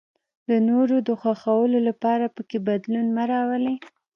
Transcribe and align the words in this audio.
د 0.49 0.51
نورو 0.69 0.97
د 1.07 1.09
خوښولو 1.21 1.79
لپاره 1.87 2.25
پکې 2.35 2.57
بدلون 2.67 3.07
مه 3.15 3.23
راولئ. 3.31 3.75